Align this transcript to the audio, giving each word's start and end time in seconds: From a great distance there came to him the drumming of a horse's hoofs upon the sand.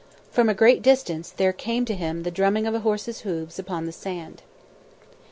From 0.31 0.49
a 0.49 0.55
great 0.55 0.81
distance 0.81 1.29
there 1.29 1.53
came 1.53 1.85
to 1.85 1.93
him 1.93 2.23
the 2.23 2.31
drumming 2.31 2.65
of 2.65 2.73
a 2.73 2.79
horse's 2.79 3.19
hoofs 3.21 3.59
upon 3.59 3.85
the 3.85 3.91
sand. 3.91 4.41